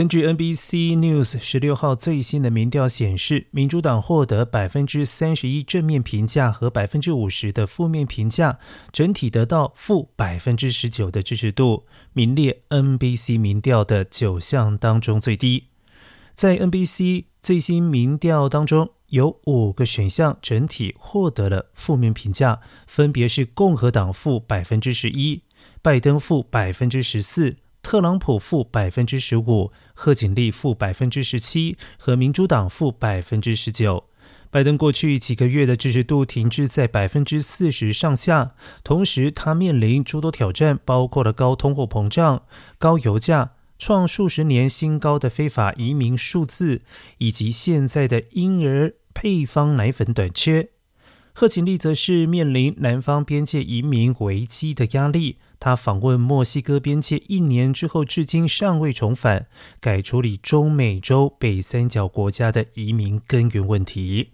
[0.00, 8.58] 根据 NBC News 十六号最新的民调显示，民主党获得百分之三十一正面评价和百分之五十的负面评价，
[8.90, 11.84] 整体得到负百分之十九的支持度，
[12.14, 15.64] 名列 NBC 民调的九项当中最低。
[16.32, 25.42] 在 NBC 最新民调当中，有五个选项整体获得了负面评价，分别是共和党负百分之十一，
[25.82, 27.58] 拜登负百分之十四。
[27.90, 34.04] 特朗普负百分之十五，贺锦丽负百分之十七，和民主党负百分之十九。
[34.48, 38.52] 拜登过去几个月的支持度停滞在百分之四十上下，
[38.84, 42.44] 同时他面临诸多挑战，包括了高通货膨胀、
[42.78, 46.82] 高油价、创数十年新高的非法移民数字，
[47.18, 50.68] 以及现在的婴儿配方奶粉短缺。
[51.32, 55.38] 贺锦丽则是面临南方边界移民危机的压力。
[55.60, 59.46] 他访问墨西哥边界一年之后，至今尚未重返，
[59.78, 64.30] 改处理中美洲北三角国家的移民根源问题。